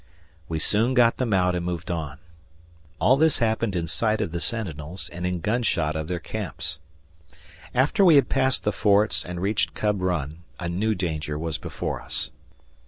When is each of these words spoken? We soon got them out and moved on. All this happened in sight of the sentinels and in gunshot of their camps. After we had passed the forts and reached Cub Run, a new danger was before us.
We 0.49 0.57
soon 0.57 0.95
got 0.95 1.17
them 1.17 1.31
out 1.31 1.53
and 1.53 1.63
moved 1.63 1.91
on. 1.91 2.17
All 2.97 3.17
this 3.17 3.37
happened 3.37 3.75
in 3.75 3.85
sight 3.85 4.19
of 4.19 4.31
the 4.31 4.41
sentinels 4.41 5.09
and 5.09 5.27
in 5.27 5.41
gunshot 5.41 5.95
of 5.95 6.07
their 6.07 6.17
camps. 6.17 6.79
After 7.75 8.03
we 8.03 8.15
had 8.15 8.27
passed 8.27 8.63
the 8.63 8.71
forts 8.73 9.23
and 9.23 9.39
reached 9.43 9.75
Cub 9.75 10.01
Run, 10.01 10.39
a 10.59 10.67
new 10.67 10.95
danger 10.95 11.37
was 11.37 11.59
before 11.59 12.01
us. 12.01 12.31